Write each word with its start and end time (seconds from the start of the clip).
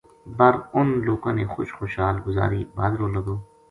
بر 0.37 0.53
انھ 0.77 0.93
لوکاں 1.07 1.33
نے 1.37 1.43
خوش 1.53 1.69
خوشحال 1.77 2.15
گزاری 2.25 2.61
بھادرو 2.75 3.07
لگو 3.15 3.35